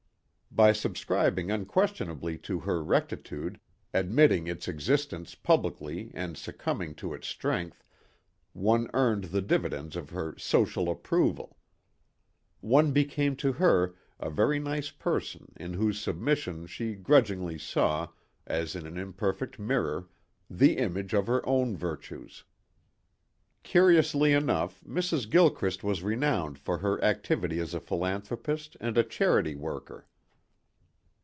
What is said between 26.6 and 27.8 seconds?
her activity as a